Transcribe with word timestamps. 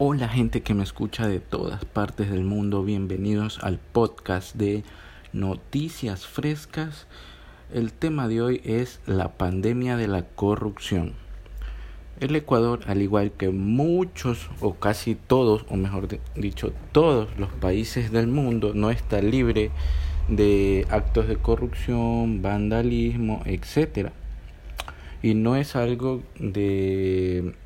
Hola 0.00 0.28
gente 0.28 0.62
que 0.62 0.74
me 0.74 0.84
escucha 0.84 1.26
de 1.26 1.40
todas 1.40 1.84
partes 1.84 2.30
del 2.30 2.44
mundo, 2.44 2.84
bienvenidos 2.84 3.58
al 3.64 3.80
podcast 3.80 4.54
de 4.54 4.84
Noticias 5.32 6.24
Frescas. 6.24 7.08
El 7.74 7.92
tema 7.92 8.28
de 8.28 8.40
hoy 8.40 8.60
es 8.64 9.00
la 9.06 9.36
pandemia 9.36 9.96
de 9.96 10.06
la 10.06 10.22
corrupción. 10.22 11.14
El 12.20 12.36
Ecuador, 12.36 12.82
al 12.86 13.02
igual 13.02 13.32
que 13.32 13.48
muchos 13.48 14.48
o 14.60 14.74
casi 14.74 15.16
todos, 15.16 15.66
o 15.68 15.74
mejor 15.74 16.06
dicho, 16.36 16.72
todos 16.92 17.36
los 17.36 17.50
países 17.54 18.12
del 18.12 18.28
mundo, 18.28 18.74
no 18.74 18.92
está 18.92 19.20
libre 19.20 19.72
de 20.28 20.86
actos 20.90 21.26
de 21.26 21.38
corrupción, 21.38 22.40
vandalismo, 22.40 23.42
etc. 23.46 24.10
Y 25.24 25.34
no 25.34 25.56
es 25.56 25.74
algo 25.74 26.22
de 26.38 27.56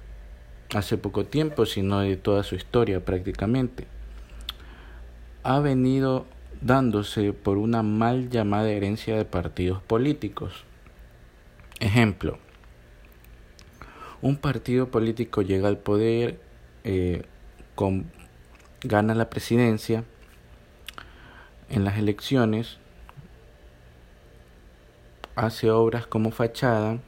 hace 0.75 0.97
poco 0.97 1.25
tiempo, 1.25 1.67
sino 1.67 2.01
de 2.01 2.17
toda 2.17 2.43
su 2.43 2.55
historia 2.55 3.05
prácticamente. 3.05 3.87
Ha 5.43 5.61
venido 5.61 6.27
dándose 6.61 7.33
por 7.33 7.59
una 7.59 7.83
mal 7.83 8.31
llamada 8.31 8.71
herencia 8.71 9.17
de 9.17 9.25
partidos 9.25 9.83
políticos. 9.83 10.65
Ejemplo, 11.81 12.39
un 14.21 14.37
partido 14.37 14.89
político 14.89 15.43
llega 15.43 15.69
al 15.69 15.79
poder, 15.79 16.41
eh, 16.85 17.23
con, 17.75 18.11
gana 18.83 19.15
la 19.15 19.29
presidencia 19.31 20.05
en 21.69 21.85
las 21.85 21.99
elecciones, 21.99 22.79
hace 25.35 25.71
obras 25.71 26.07
como 26.07 26.31
fachada, 26.31 26.99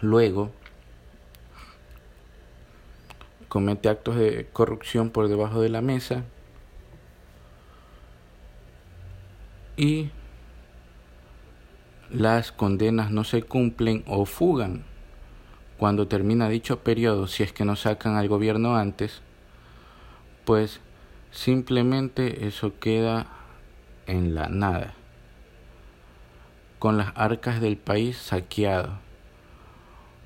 luego 0.00 0.52
comete 3.48 3.88
actos 3.88 4.16
de 4.16 4.48
corrupción 4.52 5.10
por 5.10 5.28
debajo 5.28 5.60
de 5.60 5.68
la 5.70 5.80
mesa. 5.80 6.24
Y 9.76 10.10
las 12.10 12.52
condenas 12.52 13.10
no 13.10 13.24
se 13.24 13.42
cumplen 13.42 14.04
o 14.06 14.24
fugan. 14.24 14.84
Cuando 15.78 16.08
termina 16.08 16.48
dicho 16.48 16.80
periodo, 16.80 17.26
si 17.26 17.42
es 17.42 17.52
que 17.52 17.64
no 17.64 17.76
sacan 17.76 18.16
al 18.16 18.28
gobierno 18.28 18.76
antes, 18.76 19.22
pues 20.44 20.80
simplemente 21.30 22.46
eso 22.46 22.78
queda 22.80 23.26
en 24.06 24.34
la 24.34 24.48
nada, 24.48 24.94
con 26.78 26.96
las 26.96 27.12
arcas 27.14 27.60
del 27.60 27.76
país 27.76 28.16
saqueado. 28.16 28.98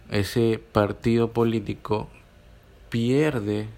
Ese 0.09 0.63
partido 0.73 1.33
político 1.33 2.09
pierde 2.93 3.69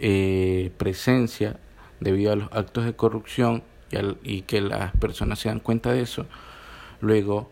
eh, 0.00 0.72
presencia 0.76 1.60
debido 2.00 2.32
a 2.32 2.36
los 2.36 2.52
actos 2.52 2.84
de 2.84 2.94
corrupción 2.94 3.62
y, 4.24 4.42
que 4.42 4.60
las 4.60 4.90
personas 4.96 5.38
se 5.38 5.48
dan 5.48 5.60
cuenta 5.60 5.92
de 5.92 6.02
eso. 6.02 6.26
Luego, 7.00 7.50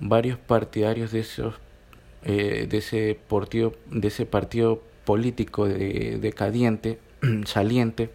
varios 0.00 0.38
partidarios 0.38 1.12
de 1.12 1.20
esos 1.20 1.54
eh, 2.24 2.66
de 2.70 2.78
ese 2.78 3.18
partido 3.28 3.74
de 3.90 4.08
ese 4.08 4.24
partido 4.24 4.82
político 5.04 5.66
decadiente 5.66 6.98
saliente 7.44 8.10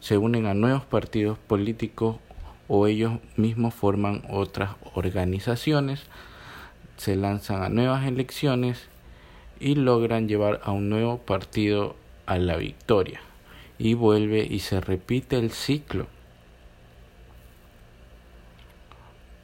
se 0.00 0.16
unen 0.16 0.46
a 0.46 0.54
nuevos 0.54 0.84
partidos 0.84 1.36
políticos 1.36 2.16
o 2.68 2.86
ellos 2.86 3.18
mismos 3.36 3.74
forman 3.74 4.22
otras 4.30 4.70
organizaciones 4.94 6.04
se 6.96 7.16
lanzan 7.16 7.62
a 7.62 7.68
nuevas 7.68 8.06
elecciones 8.06 8.88
y 9.64 9.76
logran 9.76 10.28
llevar 10.28 10.60
a 10.62 10.72
un 10.72 10.90
nuevo 10.90 11.16
partido 11.16 11.96
a 12.26 12.36
la 12.36 12.58
victoria. 12.58 13.22
Y 13.78 13.94
vuelve 13.94 14.44
y 14.44 14.58
se 14.58 14.78
repite 14.78 15.38
el 15.38 15.50
ciclo. 15.52 16.06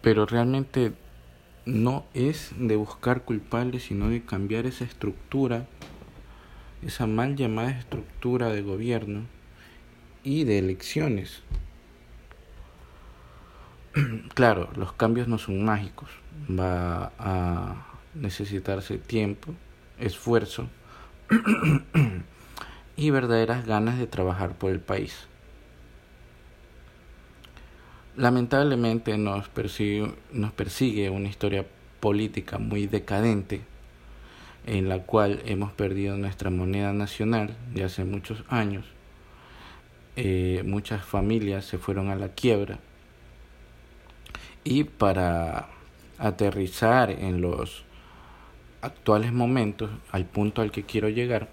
Pero 0.03 0.27
realmente 0.27 0.93
no 1.65 2.05
es 2.13 2.53
de 2.59 2.77
buscar 2.77 3.23
culpables, 3.23 3.85
sino 3.85 4.11
de 4.11 4.23
cambiar 4.23 4.67
esa 4.67 4.85
estructura, 4.85 5.67
esa 6.83 7.07
mal 7.07 7.35
llamada 7.35 7.71
estructura 7.71 8.51
de 8.51 8.61
gobierno 8.61 9.23
y 10.23 10.45
de 10.45 10.59
elecciones. 10.59 11.43
claro, 14.35 14.69
los 14.77 14.93
cambios 14.93 15.29
no 15.29 15.39
son 15.39 15.65
mágicos, 15.65 16.11
va 16.47 17.11
a 17.19 17.87
necesitarse 18.15 18.99
tiempo 18.99 19.55
esfuerzo 20.01 20.69
y 22.97 23.11
verdaderas 23.11 23.67
ganas 23.67 23.99
de 23.99 24.07
trabajar 24.07 24.55
por 24.57 24.71
el 24.71 24.81
país. 24.81 25.27
Lamentablemente 28.17 29.17
nos 29.17 29.49
persigue, 29.49 31.11
una 31.11 31.29
historia 31.29 31.65
política 32.01 32.59
muy 32.59 32.87
decadente 32.87 33.63
en 34.67 34.89
la 34.89 35.01
cual 35.05 35.41
hemos 35.47 35.73
perdido 35.73 36.17
nuestra 36.17 36.51
moneda 36.51 36.93
nacional 36.93 37.57
de 37.73 37.85
hace 37.85 38.05
muchos 38.05 38.45
años. 38.49 38.85
Eh, 40.17 40.63
muchas 40.67 41.05
familias 41.05 41.65
se 41.65 41.79
fueron 41.79 42.11
a 42.11 42.17
la 42.17 42.29
quiebra 42.29 42.79
y 44.65 44.85
para 44.85 45.69
aterrizar 46.19 47.11
en 47.11 47.41
los 47.41 47.85
actuales 48.83 49.33
momentos, 49.33 49.91
al 50.11 50.25
punto 50.25 50.63
al 50.63 50.71
que 50.71 50.85
quiero 50.85 51.09
llegar, 51.09 51.49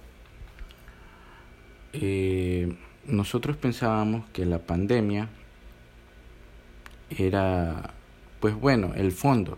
eh, 1.94 2.76
nosotros 3.06 3.58
pensábamos 3.58 4.30
que 4.32 4.46
la 4.46 4.60
pandemia 4.60 5.30
era, 7.10 7.94
pues 8.40 8.56
bueno, 8.56 8.94
el 8.96 9.12
fondo, 9.12 9.58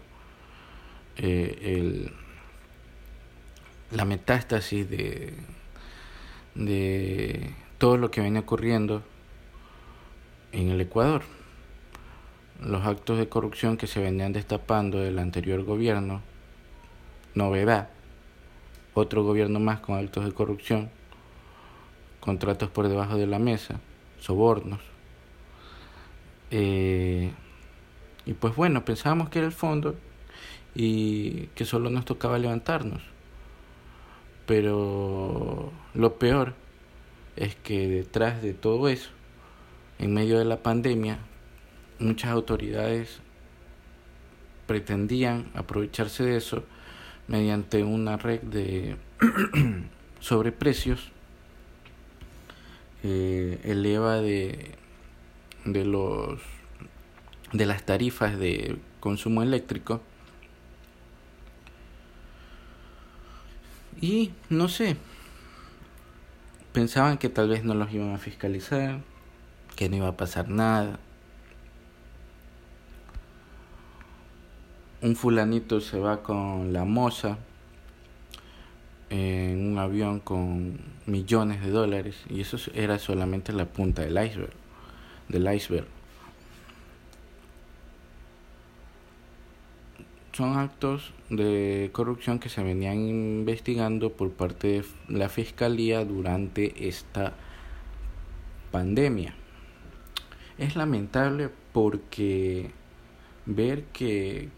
eh, 1.18 1.58
el, 1.62 2.12
la 3.91 4.06
metástasis 4.06 4.90
de, 4.90 5.34
de 6.56 7.53
todo 7.78 7.97
lo 7.97 8.12
que 8.12 8.22
viene 8.22 8.40
ocurriendo 8.40 9.03
en 10.52 10.69
el 10.69 10.81
Ecuador. 10.81 11.24
Los 12.63 12.85
actos 12.85 13.18
de 13.18 13.29
corrupción 13.29 13.78
que 13.78 13.88
se 13.88 14.02
venían 14.02 14.34
destapando 14.34 15.00
del 15.00 15.18
anterior 15.18 15.63
gobierno 15.63 16.22
novedad, 17.39 17.89
otro 18.94 19.23
gobierno 19.23 19.59
más 19.59 19.79
con 19.79 19.97
actos 19.97 20.25
de 20.25 20.33
corrupción, 20.33 20.89
contratos 22.19 22.69
por 22.69 22.89
debajo 22.89 23.17
de 23.17 23.27
la 23.27 23.39
mesa, 23.39 23.79
sobornos. 24.19 24.81
Eh, 26.51 27.31
y 28.25 28.33
pues 28.33 28.55
bueno, 28.55 28.83
pensábamos 28.83 29.29
que 29.29 29.39
era 29.39 29.47
el 29.47 29.53
fondo 29.53 29.95
y 30.75 31.47
que 31.55 31.63
solo 31.66 31.89
nos 31.89 32.05
tocaba 32.05 32.38
levantarnos. 32.38 33.01
Pero 34.45 35.72
lo 35.94 36.16
peor 36.16 36.55
es 37.38 37.55
que 37.55 37.88
detrás 37.88 38.41
de 38.41 38.53
todo 38.53 38.89
eso, 38.89 39.11
en 39.97 40.13
medio 40.13 40.38
de 40.39 40.45
la 40.45 40.57
pandemia, 40.57 41.19
muchas 41.99 42.31
autoridades 42.31 43.22
pretendían 44.67 45.49
aprovecharse 45.55 46.23
de 46.23 46.38
eso 46.38 46.63
mediante 47.29 47.84
una 47.84 48.17
red 48.17 48.41
de 48.41 48.97
sobreprecios 50.19 51.12
eh, 53.03 53.62
eleva 53.63 54.17
de, 54.17 54.75
de 55.63 55.85
los 55.85 56.41
de 57.53 57.66
las 57.66 57.84
tarifas 57.84 58.38
de 58.38 58.78
consumo 59.00 59.41
eléctrico. 59.41 60.01
Y 64.01 64.31
no 64.50 64.67
sé 64.69 64.97
pensaban 66.73 67.17
que 67.17 67.29
tal 67.29 67.49
vez 67.49 67.64
no 67.64 67.73
los 67.73 67.91
iban 67.91 68.14
a 68.14 68.17
fiscalizar 68.17 69.02
que 69.76 69.90
no 69.90 69.97
iba 69.97 70.08
a 70.08 70.17
pasar 70.17 70.49
nada 70.49 70.99
un 75.01 75.16
fulanito 75.16 75.81
se 75.81 75.99
va 75.99 76.22
con 76.23 76.73
la 76.73 76.85
moza 76.85 77.37
en 79.09 79.72
un 79.72 79.78
avión 79.78 80.19
con 80.19 80.78
millones 81.05 81.61
de 81.61 81.72
dólares 81.72 82.17
y 82.29 82.41
eso 82.41 82.57
era 82.73 82.99
solamente 82.99 83.53
la 83.53 83.66
punta 83.66 84.03
del 84.03 84.23
iceberg 84.23 84.53
del 85.29 85.53
iceberg. 85.53 85.87
Son 90.34 90.57
actos 90.57 91.13
de 91.29 91.90
corrupción 91.91 92.40
que 92.40 92.49
se 92.49 92.63
venían 92.63 92.97
investigando 92.99 94.13
por 94.13 94.31
parte 94.31 94.67
de 94.67 94.85
la 95.09 95.29
fiscalía 95.29 96.05
durante 96.05 96.87
esta 96.87 97.34
pandemia. 98.72 99.35
Es 100.57 100.75
lamentable 100.75 101.49
porque 101.73 102.72
ver 103.45 103.84
que 103.85 104.49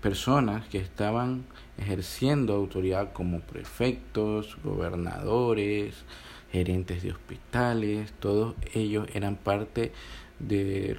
personas 0.00 0.66
que 0.68 0.78
estaban 0.78 1.44
ejerciendo 1.76 2.54
autoridad 2.54 3.12
como 3.12 3.40
prefectos, 3.40 4.56
gobernadores, 4.62 6.04
gerentes 6.52 7.02
de 7.02 7.12
hospitales, 7.12 8.12
todos 8.20 8.54
ellos 8.74 9.08
eran 9.14 9.36
parte 9.36 9.92
de 10.38 10.96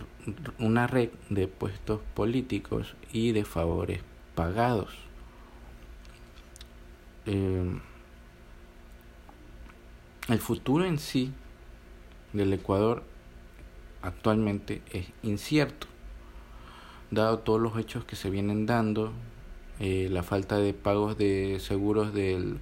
una 0.60 0.88
red 0.88 1.10
de 1.30 1.48
puestos 1.48 2.02
políticos 2.14 2.96
y 3.12 3.32
de 3.32 3.46
favores 3.46 4.02
pagados. 4.36 4.94
Eh, 7.26 7.80
el 10.28 10.40
futuro 10.40 10.86
en 10.86 11.00
sí 11.00 11.32
del 12.34 12.54
Ecuador 12.54 13.04
actualmente 14.02 14.82
es 14.92 15.08
incierto, 15.24 15.88
dado 17.12 17.40
todos 17.40 17.60
los 17.60 17.78
hechos 17.78 18.06
que 18.06 18.16
se 18.16 18.30
vienen 18.30 18.66
dando, 18.66 19.12
eh, 19.80 20.08
la 20.12 20.24
falta 20.24 20.58
de 20.58 20.74
pagos 20.74 21.18
de 21.18 21.60
seguros 21.60 22.14
del, 22.14 22.60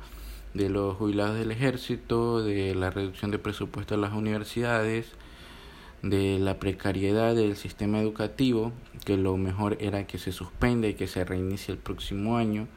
de 0.54 0.70
los 0.70 0.96
jubilados 0.98 1.38
del 1.38 1.52
ejército, 1.52 2.44
de 2.44 2.76
la 2.76 2.90
reducción 2.90 3.32
de 3.32 3.40
presupuesto 3.40 3.96
a 3.96 3.98
las 3.98 4.14
universidades, 4.14 5.12
de 6.02 6.40
la 6.40 6.60
precariedad 6.60 7.36
del 7.36 7.56
sistema 7.56 8.00
educativo, 8.00 8.72
que 9.04 9.18
lo 9.18 9.36
mejor 9.38 9.78
era 9.80 10.06
que 10.06 10.18
se 10.18 10.32
suspenda 10.32 10.88
y 10.88 10.94
que 10.94 11.08
se 11.08 11.26
reinicie 11.26 11.74
el 11.74 11.80
próximo 11.80 12.38
año, 12.38 12.68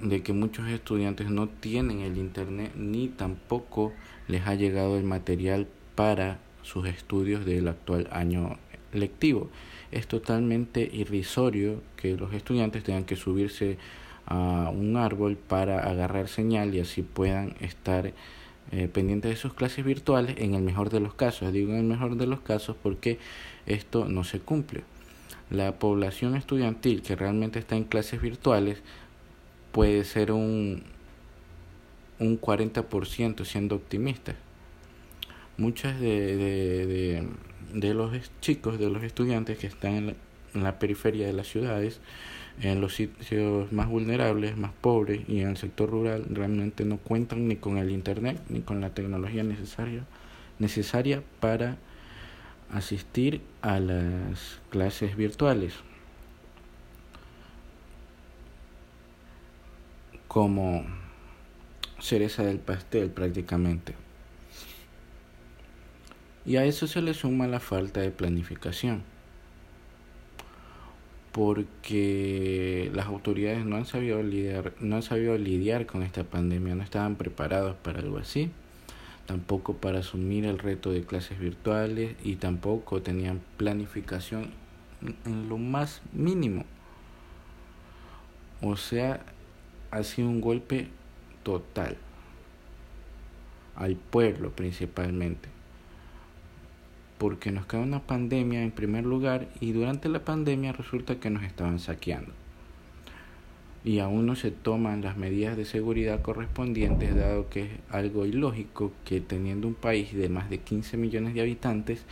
de 0.00 0.22
que 0.22 0.32
muchos 0.32 0.68
estudiantes 0.68 1.30
no 1.30 1.48
tienen 1.48 2.00
el 2.00 2.16
internet 2.16 2.72
ni 2.74 3.08
tampoco 3.08 3.92
les 4.28 4.46
ha 4.46 4.54
llegado 4.54 4.96
el 4.96 5.04
material 5.04 5.68
para 5.94 6.38
sus 6.62 6.86
estudios 6.86 7.44
del 7.44 7.68
actual 7.68 8.08
año 8.10 8.58
lectivo. 8.92 9.50
Es 9.90 10.06
totalmente 10.06 10.88
irrisorio 10.92 11.82
que 11.96 12.16
los 12.16 12.32
estudiantes 12.32 12.84
tengan 12.84 13.04
que 13.04 13.16
subirse 13.16 13.78
a 14.26 14.70
un 14.72 14.96
árbol 14.96 15.36
para 15.36 15.80
agarrar 15.90 16.28
señal 16.28 16.74
y 16.74 16.80
así 16.80 17.02
puedan 17.02 17.56
estar 17.60 18.12
eh, 18.72 18.86
pendientes 18.86 19.30
de 19.32 19.36
sus 19.36 19.52
clases 19.52 19.84
virtuales 19.84 20.36
en 20.38 20.54
el 20.54 20.62
mejor 20.62 20.90
de 20.90 21.00
los 21.00 21.14
casos. 21.14 21.52
Digo 21.52 21.72
en 21.72 21.78
el 21.78 21.84
mejor 21.84 22.16
de 22.16 22.26
los 22.26 22.40
casos 22.40 22.76
porque 22.80 23.18
esto 23.66 24.04
no 24.04 24.22
se 24.22 24.38
cumple. 24.38 24.84
La 25.50 25.72
población 25.72 26.36
estudiantil 26.36 27.02
que 27.02 27.16
realmente 27.16 27.58
está 27.58 27.74
en 27.74 27.84
clases 27.84 28.22
virtuales 28.22 28.82
puede 29.72 30.04
ser 30.04 30.30
un, 30.30 30.84
un 32.20 32.40
40% 32.40 33.44
siendo 33.44 33.74
optimista. 33.74 34.36
Muchas 35.56 36.00
de, 36.00 36.36
de, 36.36 37.28
de, 37.74 37.94
los 37.94 38.12
chicos, 38.40 38.78
de 38.78 38.88
los 38.88 39.02
estudiantes 39.02 39.58
que 39.58 39.66
están 39.66 39.92
en 39.94 40.16
en 40.54 40.64
la 40.64 40.78
periferia 40.78 41.26
de 41.26 41.32
las 41.32 41.48
ciudades, 41.48 42.00
en 42.60 42.80
los 42.80 42.94
sitios 42.94 43.72
más 43.72 43.88
vulnerables, 43.88 44.56
más 44.56 44.72
pobres 44.80 45.22
y 45.28 45.40
en 45.40 45.50
el 45.50 45.56
sector 45.56 45.90
rural 45.90 46.26
realmente 46.30 46.84
no 46.84 46.98
cuentan 46.98 47.48
ni 47.48 47.56
con 47.56 47.78
el 47.78 47.90
internet 47.90 48.40
ni 48.48 48.60
con 48.60 48.80
la 48.80 48.90
tecnología 48.90 49.42
necesaria 49.42 50.04
necesaria 50.58 51.22
para 51.40 51.78
asistir 52.70 53.40
a 53.62 53.80
las 53.80 54.60
clases 54.68 55.16
virtuales. 55.16 55.72
Como 60.28 60.84
cereza 61.98 62.44
del 62.44 62.58
pastel 62.58 63.10
prácticamente. 63.10 63.94
Y 66.46 66.56
a 66.56 66.64
eso 66.64 66.86
se 66.86 67.02
le 67.02 67.14
suma 67.14 67.46
la 67.46 67.60
falta 67.60 68.00
de 68.00 68.10
planificación 68.10 69.02
porque 71.32 72.90
las 72.94 73.06
autoridades 73.06 73.64
no 73.64 73.76
han 73.76 73.86
sabido 73.86 74.22
lidiar, 74.22 74.72
no 74.80 74.96
han 74.96 75.02
sabido 75.02 75.38
lidiar 75.38 75.86
con 75.86 76.02
esta 76.02 76.24
pandemia, 76.24 76.74
no 76.74 76.82
estaban 76.82 77.16
preparados 77.16 77.76
para 77.76 78.00
algo 78.00 78.18
así, 78.18 78.50
tampoco 79.26 79.74
para 79.74 80.00
asumir 80.00 80.44
el 80.44 80.58
reto 80.58 80.90
de 80.90 81.04
clases 81.04 81.38
virtuales 81.38 82.16
y 82.24 82.36
tampoco 82.36 83.00
tenían 83.00 83.40
planificación 83.56 84.50
en 85.24 85.48
lo 85.48 85.56
más 85.56 86.02
mínimo. 86.12 86.64
O 88.60 88.76
sea, 88.76 89.24
ha 89.90 90.02
sido 90.02 90.28
un 90.28 90.40
golpe 90.40 90.88
total 91.44 91.96
al 93.76 93.96
pueblo 93.96 94.50
principalmente 94.50 95.48
porque 97.20 97.52
nos 97.52 97.66
cae 97.66 97.82
una 97.82 98.00
pandemia 98.00 98.62
en 98.62 98.70
primer 98.70 99.04
lugar 99.04 99.46
y 99.60 99.72
durante 99.72 100.08
la 100.08 100.24
pandemia 100.24 100.72
resulta 100.72 101.20
que 101.20 101.28
nos 101.28 101.42
estaban 101.42 101.78
saqueando. 101.78 102.32
Y 103.84 103.98
aún 103.98 104.24
no 104.24 104.36
se 104.36 104.50
toman 104.50 105.02
las 105.02 105.18
medidas 105.18 105.54
de 105.54 105.66
seguridad 105.66 106.22
correspondientes, 106.22 107.14
dado 107.14 107.50
que 107.50 107.64
es 107.64 107.70
algo 107.90 108.24
ilógico 108.24 108.92
que 109.04 109.20
teniendo 109.20 109.68
un 109.68 109.74
país 109.74 110.14
de 110.14 110.30
más 110.30 110.48
de 110.48 110.60
15 110.60 110.96
millones 110.96 111.34
de 111.34 111.42
habitantes, 111.42 112.06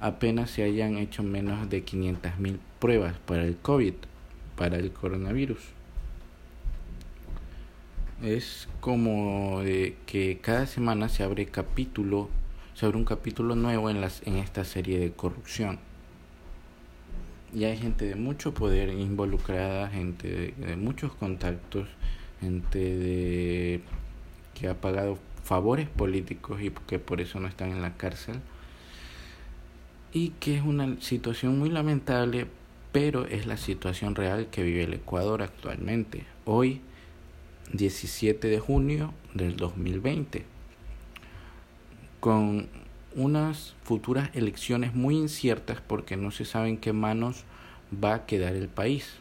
apenas 0.00 0.50
se 0.50 0.64
hayan 0.64 0.98
hecho 0.98 1.22
menos 1.22 1.70
de 1.70 1.84
500.000 1.84 2.58
pruebas 2.80 3.14
para 3.26 3.44
el 3.44 3.56
COVID, 3.56 3.94
para 4.56 4.78
el 4.78 4.90
coronavirus. 4.90 5.60
Es 8.20 8.68
como 8.80 9.60
de 9.60 9.94
que 10.06 10.38
cada 10.42 10.66
semana 10.66 11.08
se 11.08 11.22
abre 11.22 11.46
capítulo 11.46 12.30
sobre 12.74 12.98
un 12.98 13.04
capítulo 13.04 13.54
nuevo 13.54 13.88
en, 13.88 14.00
las, 14.00 14.22
en 14.26 14.36
esta 14.36 14.64
serie 14.64 14.98
de 14.98 15.12
corrupción. 15.12 15.78
Y 17.54 17.64
hay 17.64 17.78
gente 17.78 18.04
de 18.04 18.16
mucho 18.16 18.52
poder 18.52 18.88
involucrada, 18.88 19.88
gente 19.88 20.54
de, 20.56 20.76
muchos 20.76 21.14
contactos, 21.14 21.86
gente 22.40 22.78
de, 22.78 23.80
que 24.54 24.68
ha 24.68 24.80
pagado 24.80 25.18
favores 25.44 25.88
políticos 25.88 26.60
y 26.60 26.70
que 26.70 26.98
por 26.98 27.20
eso 27.20 27.38
no 27.38 27.46
están 27.46 27.70
en 27.70 27.80
la 27.80 27.96
cárcel. 27.96 28.40
Y 30.12 30.30
que 30.40 30.56
es 30.56 30.64
una 30.64 31.00
situación 31.00 31.58
muy 31.58 31.70
lamentable, 31.70 32.46
pero 32.90 33.26
es 33.26 33.46
la 33.46 33.56
situación 33.56 34.16
real 34.16 34.48
que 34.50 34.64
vive 34.64 34.84
el 34.84 34.94
Ecuador 34.94 35.42
actualmente. 35.42 36.24
Hoy, 36.44 36.80
17 37.72 38.48
de 38.48 38.58
junio 38.58 39.14
del 39.32 39.56
2020 39.56 40.53
con 42.24 42.68
unas 43.16 43.74
futuras 43.82 44.30
elecciones 44.32 44.94
muy 44.94 45.14
inciertas 45.14 45.82
porque 45.86 46.16
no 46.16 46.30
se 46.30 46.46
sabe 46.46 46.70
en 46.70 46.78
qué 46.78 46.94
manos 46.94 47.44
va 48.02 48.14
a 48.14 48.24
quedar 48.24 48.54
el 48.54 48.68
país. 48.68 49.16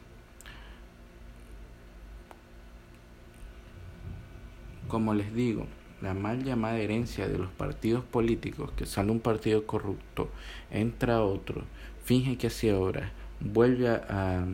Como 4.88 5.14
les 5.14 5.36
digo, 5.36 5.68
la 6.02 6.14
mal 6.14 6.46
llamada 6.46 6.78
herencia 6.78 7.28
de 7.28 7.38
los 7.38 7.52
partidos 7.52 8.06
políticos, 8.06 8.72
que 8.78 8.86
sale 8.86 9.12
un 9.12 9.20
partido 9.20 9.68
corrupto, 9.68 10.30
entra 10.72 11.26
otro, 11.26 11.64
finge 12.06 12.38
que 12.38 12.48
hace 12.48 12.74
obras, 12.74 13.12
vuelve 13.42 13.90
a, 13.90 14.46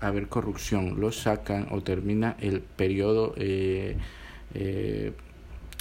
haber 0.00 0.28
corrupción, 0.28 1.00
lo 1.00 1.10
sacan 1.10 1.66
o 1.72 1.82
termina 1.82 2.36
el 2.38 2.60
periodo 2.60 3.34
eh, 3.36 3.96
eh, 4.54 5.12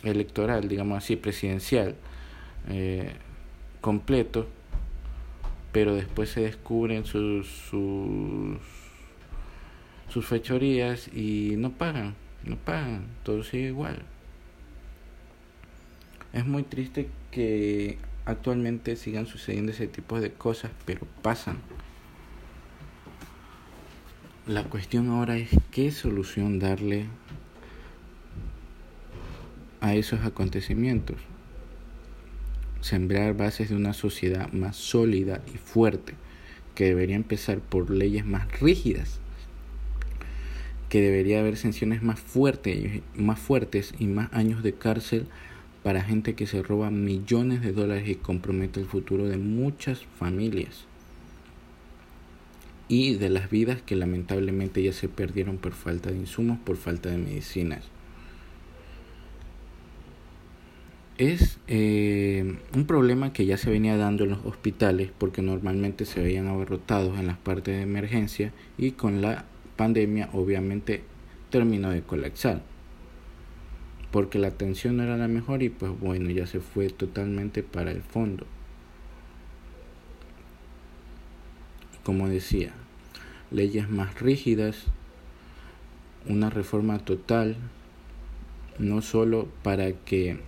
electoral, 0.07 0.67
digamos 0.67 0.97
así, 0.97 1.15
presidencial 1.15 1.95
eh, 2.69 3.13
completo, 3.81 4.47
pero 5.71 5.95
después 5.95 6.29
se 6.29 6.41
descubren 6.41 7.05
sus, 7.05 7.47
sus, 7.47 8.57
sus 10.09 10.25
fechorías 10.25 11.09
y 11.13 11.55
no 11.57 11.71
pagan, 11.71 12.15
no 12.43 12.55
pagan, 12.55 13.05
todo 13.23 13.43
sigue 13.43 13.67
igual. 13.67 14.01
Es 16.33 16.45
muy 16.45 16.63
triste 16.63 17.09
que 17.31 17.97
actualmente 18.25 18.95
sigan 18.95 19.25
sucediendo 19.25 19.71
ese 19.71 19.87
tipo 19.87 20.19
de 20.19 20.31
cosas, 20.31 20.71
pero 20.85 21.07
pasan. 21.21 21.57
La 24.47 24.63
cuestión 24.63 25.09
ahora 25.09 25.37
es 25.37 25.49
qué 25.71 25.91
solución 25.91 26.59
darle 26.59 27.05
a 29.85 29.93
esos 29.93 30.25
acontecimientos. 30.25 31.17
Sembrar 32.81 33.37
bases 33.37 33.69
de 33.69 33.75
una 33.75 33.93
sociedad 33.93 34.51
más 34.51 34.75
sólida 34.75 35.43
y 35.53 35.57
fuerte, 35.57 36.15
que 36.73 36.85
debería 36.85 37.15
empezar 37.15 37.59
por 37.59 37.91
leyes 37.91 38.25
más 38.25 38.59
rígidas, 38.59 39.19
que 40.89 41.01
debería 41.01 41.39
haber 41.39 41.55
sanciones 41.55 42.01
más 42.01 42.19
fuertes, 42.19 43.01
más 43.13 43.39
fuertes 43.39 43.93
y 43.99 44.07
más 44.07 44.33
años 44.33 44.63
de 44.63 44.73
cárcel 44.73 45.27
para 45.83 46.03
gente 46.03 46.33
que 46.33 46.47
se 46.47 46.63
roba 46.63 46.89
millones 46.89 47.61
de 47.61 47.71
dólares 47.71 48.09
y 48.09 48.15
compromete 48.15 48.79
el 48.79 48.87
futuro 48.87 49.27
de 49.29 49.37
muchas 49.37 50.03
familias 50.17 50.85
y 52.87 53.15
de 53.15 53.29
las 53.29 53.51
vidas 53.51 53.83
que 53.83 53.95
lamentablemente 53.95 54.81
ya 54.81 54.93
se 54.93 55.09
perdieron 55.09 55.57
por 55.57 55.73
falta 55.73 56.09
de 56.09 56.17
insumos, 56.17 56.57
por 56.57 56.75
falta 56.75 57.09
de 57.09 57.17
medicinas. 57.17 57.94
Es 61.17 61.59
eh, 61.67 62.57
un 62.73 62.85
problema 62.85 63.31
que 63.31 63.45
ya 63.45 63.57
se 63.57 63.69
venía 63.69 63.95
dando 63.97 64.25
en 64.25 64.31
los 64.31 64.45
hospitales 64.45 65.11
porque 65.17 65.41
normalmente 65.41 66.05
se 66.05 66.21
veían 66.21 66.47
abarrotados 66.47 67.17
en 67.19 67.27
las 67.27 67.37
partes 67.37 67.77
de 67.77 67.83
emergencia 67.83 68.51
y 68.77 68.91
con 68.91 69.21
la 69.21 69.45
pandemia 69.77 70.29
obviamente 70.33 71.03
terminó 71.49 71.89
de 71.89 72.01
colapsar 72.01 72.61
porque 74.15 74.39
la 74.39 74.47
atención 74.47 74.95
no 74.95 75.03
era 75.03 75.17
la 75.17 75.27
mejor 75.27 75.61
y 75.61 75.67
pues 75.67 75.91
bueno, 75.99 76.29
ya 76.29 76.47
se 76.47 76.61
fue 76.61 76.89
totalmente 76.89 77.63
para 77.63 77.91
el 77.91 78.01
fondo. 78.01 78.47
Como 82.01 82.29
decía, 82.29 82.71
leyes 83.51 83.89
más 83.89 84.17
rígidas, 84.21 84.85
una 86.29 86.49
reforma 86.49 86.99
total, 86.99 87.57
no 88.79 89.01
solo 89.01 89.49
para 89.63 89.91
que 89.91 90.39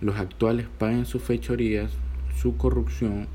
los 0.00 0.16
actuales 0.16 0.66
paguen 0.78 1.06
sus 1.06 1.22
fechorías, 1.22 1.92
su 2.36 2.56
corrupción, 2.56 3.28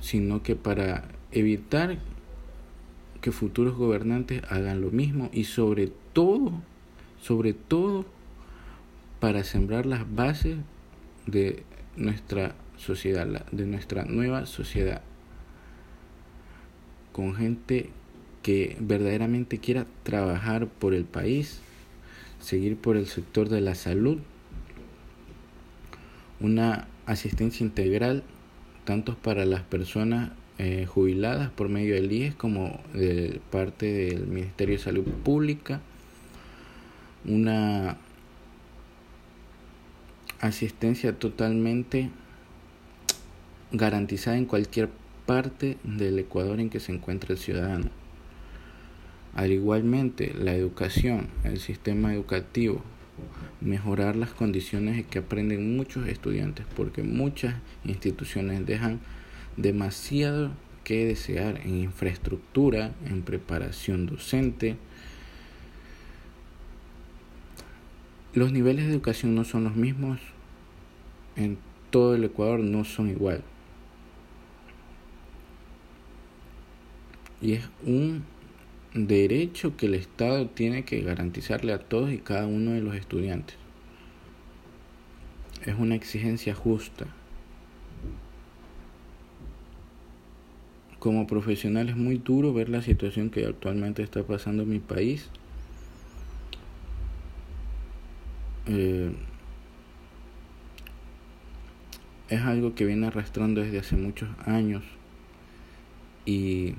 sino 0.00 0.42
que 0.42 0.56
para 0.56 1.08
evitar 1.32 1.98
que 3.20 3.32
futuros 3.32 3.76
gobernantes 3.76 4.42
hagan 4.48 4.80
lo 4.80 4.90
mismo 4.90 5.28
y 5.32 5.44
sobre 5.44 5.92
todo, 6.12 6.52
sobre 7.20 7.52
todo 7.52 8.04
para 9.20 9.44
sembrar 9.44 9.86
las 9.86 10.14
bases 10.14 10.58
de 11.26 11.64
nuestra 11.96 12.54
sociedad, 12.76 13.26
de 13.50 13.66
nuestra 13.66 14.04
nueva 14.04 14.46
sociedad, 14.46 15.02
con 17.12 17.34
gente 17.34 17.90
que 18.42 18.76
verdaderamente 18.80 19.58
quiera 19.58 19.86
trabajar 20.04 20.68
por 20.68 20.94
el 20.94 21.04
país, 21.04 21.60
seguir 22.40 22.76
por 22.76 22.96
el 22.96 23.06
sector 23.06 23.48
de 23.48 23.60
la 23.60 23.74
salud, 23.74 24.18
una 26.40 26.86
asistencia 27.06 27.64
integral 27.64 28.22
tanto 28.84 29.16
para 29.16 29.44
las 29.44 29.62
personas 29.62 30.30
eh, 30.58 30.86
jubiladas 30.86 31.50
por 31.50 31.68
medio 31.68 31.94
del 31.94 32.10
IES 32.10 32.34
como 32.34 32.80
de 32.92 33.40
parte 33.50 33.86
del 33.86 34.26
Ministerio 34.26 34.76
de 34.76 34.82
Salud 34.82 35.04
Pública, 35.04 35.80
una 37.24 37.96
asistencia 40.40 41.18
totalmente 41.18 42.10
garantizada 43.72 44.36
en 44.36 44.46
cualquier 44.46 44.88
parte 45.26 45.76
del 45.84 46.18
Ecuador 46.18 46.60
en 46.60 46.70
que 46.70 46.80
se 46.80 46.92
encuentre 46.92 47.34
el 47.34 47.38
ciudadano. 47.38 47.90
Al 49.38 49.52
igualmente, 49.52 50.34
la 50.34 50.52
educación, 50.52 51.28
el 51.44 51.60
sistema 51.60 52.12
educativo, 52.12 52.82
mejorar 53.60 54.16
las 54.16 54.30
condiciones 54.30 54.98
en 54.98 55.04
que 55.04 55.20
aprenden 55.20 55.76
muchos 55.76 56.08
estudiantes, 56.08 56.66
porque 56.74 57.04
muchas 57.04 57.54
instituciones 57.84 58.66
dejan 58.66 58.98
demasiado 59.56 60.50
que 60.82 61.06
desear 61.06 61.60
en 61.64 61.76
infraestructura, 61.76 62.90
en 63.06 63.22
preparación 63.22 64.06
docente. 64.06 64.76
Los 68.34 68.50
niveles 68.50 68.86
de 68.86 68.90
educación 68.90 69.36
no 69.36 69.44
son 69.44 69.62
los 69.62 69.76
mismos 69.76 70.18
en 71.36 71.58
todo 71.90 72.16
el 72.16 72.24
Ecuador, 72.24 72.58
no 72.58 72.82
son 72.82 73.08
igual. 73.08 73.44
Y 77.40 77.52
es 77.52 77.68
un 77.86 78.24
derecho 79.06 79.76
que 79.76 79.86
el 79.86 79.94
Estado 79.94 80.46
tiene 80.48 80.84
que 80.84 81.00
garantizarle 81.02 81.72
a 81.72 81.78
todos 81.78 82.10
y 82.12 82.18
cada 82.18 82.46
uno 82.46 82.72
de 82.72 82.80
los 82.80 82.94
estudiantes. 82.94 83.56
Es 85.64 85.74
una 85.78 85.94
exigencia 85.94 86.54
justa. 86.54 87.06
como 90.98 91.26
profesional 91.26 91.88
es 91.88 91.96
muy 91.96 92.18
duro 92.18 92.52
ver 92.52 92.68
la 92.68 92.82
situación 92.82 93.30
que 93.30 93.46
actualmente 93.46 94.02
está 94.02 94.22
pasando 94.24 94.64
en 94.64 94.70
mi 94.70 94.78
país. 94.80 95.30
Eh, 98.66 99.12
es 102.28 102.40
algo 102.42 102.74
que 102.74 102.84
viene 102.84 103.06
arrastrando 103.06 103.62
desde 103.62 103.78
hace 103.78 103.96
muchos 103.96 104.28
años 104.44 104.82
y 106.26 106.74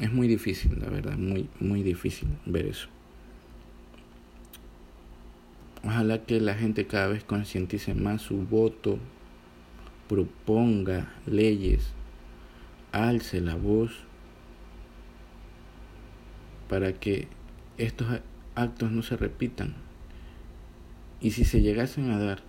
es 0.00 0.12
muy 0.12 0.28
difícil, 0.28 0.78
la 0.80 0.88
verdad, 0.88 1.16
muy, 1.16 1.48
muy 1.60 1.82
difícil 1.82 2.28
ver 2.46 2.66
eso. 2.66 2.88
Ojalá 5.84 6.24
que 6.24 6.40
la 6.40 6.54
gente 6.54 6.86
cada 6.86 7.08
vez 7.08 7.24
concientice 7.24 7.94
más 7.94 8.22
su 8.22 8.38
voto, 8.38 8.98
proponga 10.08 11.12
leyes 11.26 11.92
alce 12.92 13.40
la 13.40 13.54
voz 13.54 13.92
para 16.68 16.92
que 16.92 17.28
estos 17.78 18.20
actos 18.54 18.90
no 18.90 19.02
se 19.02 19.16
repitan. 19.16 19.74
Y 21.20 21.32
si 21.32 21.44
se 21.44 21.60
llegasen 21.60 22.10
a 22.10 22.18
dar, 22.18 22.42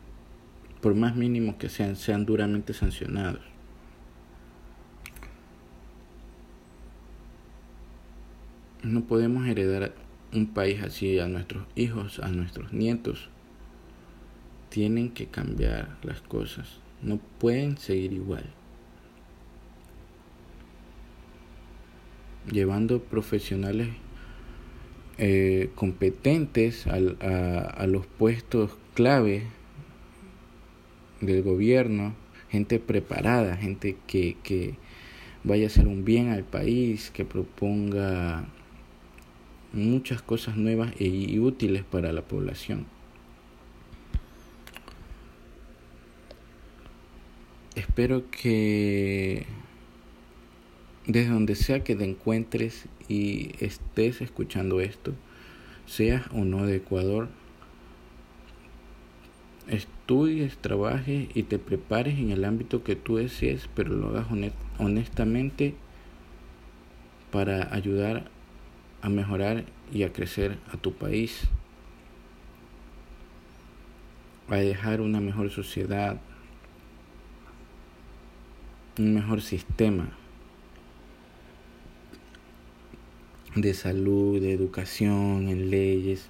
por 0.82 0.96
más 0.96 1.16
mínimo 1.16 1.58
que 1.58 1.70
sean, 1.70 1.96
sean 1.96 2.26
duramente 2.26 2.74
sancionados. 2.74 3.51
No 8.84 9.04
podemos 9.06 9.48
heredar 9.48 9.94
un 10.34 10.48
país 10.48 10.82
así 10.82 11.20
a 11.20 11.28
nuestros 11.28 11.66
hijos, 11.76 12.20
a 12.20 12.30
nuestros 12.30 12.74
nietos. 12.74 13.30
Tienen 14.70 15.12
que 15.12 15.28
cambiar 15.28 15.98
las 16.04 16.22
cosas. 16.22 16.80
No 17.02 17.20
pueden 17.40 17.78
seguir 17.78 18.14
igual. 18.14 18.46
llevando 22.50 23.02
profesionales 23.04 23.90
eh, 25.18 25.70
competentes 25.76 26.88
a, 26.88 26.96
a, 26.96 27.88
los 27.88 28.08
puestos 28.08 28.78
clave 28.94 29.44
del 31.20 31.44
gobierno, 31.44 32.16
gente 32.50 32.80
preparada, 32.80 33.56
gente 33.58 33.98
que, 34.08 34.38
que 34.44 34.76
vaya 35.44 35.66
a 35.66 35.68
hacer 35.68 35.88
un 35.88 36.04
bien 36.04 36.30
al 36.30 36.44
país, 36.44 37.12
que 37.12 37.26
proponga 37.26 38.46
muchas 39.74 40.22
cosas 40.22 40.58
nuevas 40.58 40.94
y 41.00 41.40
útiles 41.40 41.84
para 41.84 42.12
la 42.14 42.22
población. 42.22 42.86
Espero 47.76 48.30
que 48.32 49.46
desde 51.06 51.30
donde 51.30 51.56
sea 51.56 51.84
que 51.84 51.96
te 51.96 52.06
encuentres 52.06 52.86
y 53.10 53.52
estés 53.60 54.22
escuchando 54.22 54.80
esto, 54.80 55.14
seas 55.86 56.24
o 56.32 56.46
no 56.46 56.66
de 56.66 56.78
Ecuador, 56.78 57.28
estudies, 59.68 60.58
trabajes 60.58 61.28
y 61.34 61.44
te 61.44 61.60
prepares 61.60 62.18
en 62.18 62.32
el 62.32 62.46
ámbito 62.46 62.84
que 62.84 62.96
tú 62.96 63.18
desees, 63.18 63.70
pero 63.76 63.94
lo 63.94 64.08
hagas 64.10 64.28
honestamente 64.78 65.76
para 67.30 67.74
ayudar 67.74 68.31
a 69.02 69.10
mejorar 69.10 69.66
y 69.92 70.04
a 70.04 70.14
crecer 70.14 70.58
a 70.74 70.78
tu 70.78 70.94
país, 70.94 71.42
a 74.50 74.56
dejar 74.56 75.02
una 75.02 75.20
mejor 75.20 75.50
sociedad, 75.50 76.20
un 78.98 79.14
mejor 79.14 79.42
sistema 79.42 80.10
de 83.56 83.74
salud, 83.74 84.42
de 84.42 84.54
educación, 84.54 85.50
en 85.50 85.70
leyes, 85.70 86.30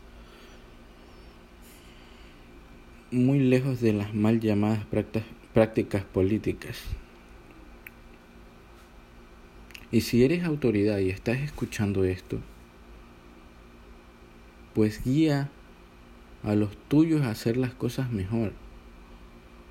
muy 3.11 3.39
lejos 3.39 3.81
de 3.81 3.93
las 3.93 4.13
mal 4.13 4.39
llamadas 4.39 4.85
prácticas 5.53 6.03
políticas. 6.05 6.77
Y 9.91 10.01
si 10.01 10.23
eres 10.23 10.45
autoridad 10.45 10.99
y 10.99 11.09
estás 11.09 11.39
escuchando 11.39 12.05
esto, 12.05 12.39
pues 14.73 15.03
guía 15.03 15.49
a 16.43 16.55
los 16.55 16.75
tuyos 16.87 17.21
a 17.21 17.31
hacer 17.31 17.57
las 17.57 17.73
cosas 17.73 18.11
mejor 18.11 18.53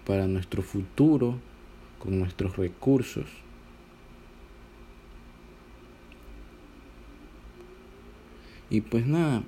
para 0.06 0.26
nuestro 0.26 0.62
futuro 0.62 1.38
con 1.98 2.18
nuestros 2.18 2.56
recursos. 2.56 3.26
Y 8.70 8.82
pues 8.82 9.06
nada, 9.06 9.42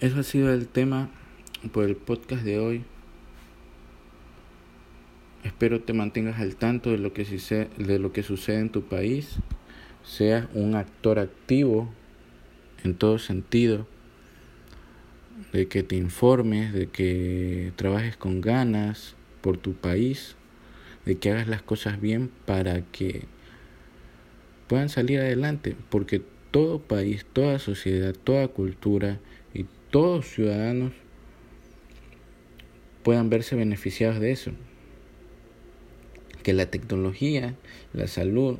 eso 0.00 0.18
ha 0.18 0.22
sido 0.24 0.52
el 0.52 0.66
tema 0.66 1.08
por 1.72 1.84
el 1.84 1.96
podcast 1.96 2.42
de 2.42 2.58
hoy. 2.58 2.84
Espero 5.44 5.80
te 5.80 5.92
mantengas 5.92 6.40
al 6.40 6.56
tanto 6.56 6.90
de 6.90 6.98
lo 6.98 7.12
que 7.12 7.24
de 7.24 7.98
lo 7.98 8.12
que 8.12 8.22
sucede 8.24 8.58
en 8.58 8.70
tu 8.70 8.82
país. 8.82 9.36
Seas 10.02 10.48
un 10.54 10.74
actor 10.74 11.20
activo 11.20 11.88
en 12.82 12.96
todo 12.96 13.18
sentido. 13.18 13.86
De 15.52 15.66
que 15.68 15.82
te 15.82 15.96
informes, 15.96 16.72
de 16.72 16.86
que 16.86 17.72
trabajes 17.76 18.16
con 18.16 18.40
ganas 18.40 19.14
por 19.40 19.58
tu 19.58 19.74
país, 19.74 20.36
de 21.04 21.16
que 21.16 21.30
hagas 21.30 21.48
las 21.48 21.62
cosas 21.62 22.00
bien 22.00 22.30
para 22.46 22.82
que 22.82 23.24
puedan 24.66 24.88
salir 24.88 25.20
adelante. 25.20 25.76
Porque 25.90 26.22
todo 26.50 26.80
país, 26.80 27.26
toda 27.32 27.58
sociedad, 27.58 28.14
toda 28.14 28.48
cultura 28.48 29.20
y 29.54 29.66
todos 29.90 30.26
ciudadanos 30.26 30.92
puedan 33.02 33.30
verse 33.30 33.56
beneficiados 33.56 34.20
de 34.20 34.32
eso. 34.32 34.52
Que 36.42 36.52
la 36.52 36.66
tecnología, 36.66 37.54
la 37.92 38.06
salud 38.06 38.58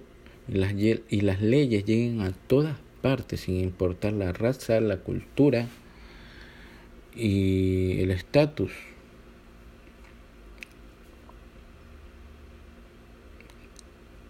las, 0.49 0.75
y 0.75 1.21
las 1.23 1.41
leyes 1.41 1.85
lleguen 1.85 2.21
a 2.21 2.33
todas 2.33 2.77
partes 3.03 3.41
sin 3.41 3.57
importar 3.57 4.13
la 4.13 4.33
raza, 4.33 4.81
la 4.81 4.99
cultura 4.99 5.67
y 7.17 8.01
el 8.03 8.11
estatus. 8.11 8.73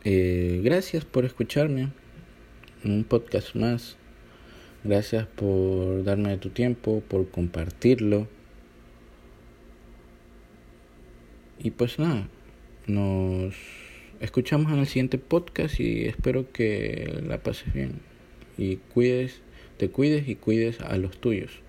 Eh, 0.05 0.61
gracias 0.62 1.05
por 1.05 1.25
escucharme 1.25 1.88
en 2.85 2.93
un 2.93 3.05
podcast 3.05 3.57
más. 3.57 3.97
Gracias 4.85 5.26
por 5.26 6.05
darme 6.05 6.37
tu 6.37 6.50
tiempo, 6.50 7.02
por 7.09 7.28
compartirlo. 7.28 8.28
Y 11.59 11.73
pues 11.73 11.99
nada, 11.99 12.28
nos 12.87 13.57
escuchamos 14.21 14.73
en 14.73 14.78
el 14.78 14.87
siguiente 14.87 15.19
podcast 15.19 15.81
y 15.81 16.05
espero 16.05 16.52
que 16.52 17.21
la 17.26 17.43
pases 17.43 17.73
bien. 17.75 18.00
Y 18.57 18.76
cuides, 18.76 19.40
te 19.76 19.90
cuides 19.90 20.28
y 20.28 20.37
cuides 20.37 20.81
a 20.81 20.97
los 20.99 21.19
tuyos. 21.21 21.65